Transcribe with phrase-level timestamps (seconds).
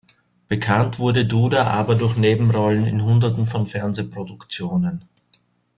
[0.47, 5.05] Bekannt wurde Duda aber durch Nebenrollen in hunderten von Fernsehproduktionen.